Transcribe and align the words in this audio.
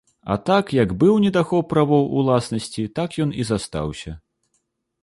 А 0.35 0.35
так 0.49 0.71
як 0.77 0.95
быў 1.03 1.19
недахоп 1.25 1.69
правоў 1.75 2.09
уласнасці, 2.23 2.87
так 2.97 3.21
ён 3.27 3.31
і 3.43 3.51
застаўся. 3.53 4.17